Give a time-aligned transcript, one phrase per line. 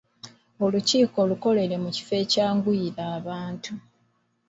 [0.65, 3.73] Olukiiko lukolere mu kifo ekyanguyira abantu.